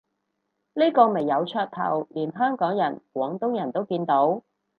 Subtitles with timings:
[0.73, 4.41] 呢個咪有噱頭，連香港人廣東人都見到